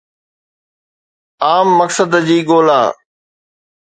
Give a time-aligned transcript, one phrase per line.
[1.49, 2.79] عام مقصد جي ڳولا